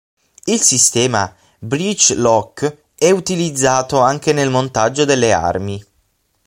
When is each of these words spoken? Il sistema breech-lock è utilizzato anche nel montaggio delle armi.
Il 0.45 0.59
sistema 0.63 1.31
breech-lock 1.59 2.85
è 2.95 3.11
utilizzato 3.11 3.99
anche 3.99 4.33
nel 4.33 4.49
montaggio 4.49 5.05
delle 5.05 5.31
armi. 5.31 5.85